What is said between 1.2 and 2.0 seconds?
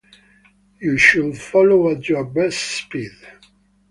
follow